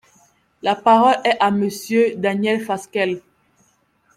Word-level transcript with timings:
La 0.63 0.73
parole 0.75 1.13
est 1.25 1.37
à 1.39 1.51
Monsieur 1.51 2.15
Daniel 2.15 2.59
Fasquelle. 2.59 3.21